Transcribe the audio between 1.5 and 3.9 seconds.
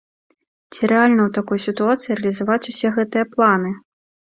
сітуацыі рэалізаваць усе гэтыя планы?